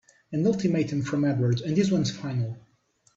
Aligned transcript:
An 0.31 0.47
ultimatum 0.47 1.03
from 1.03 1.23
Edward 1.23 1.61
and 1.61 1.75
this 1.77 1.91
one's 1.91 2.09
final! 2.09 2.57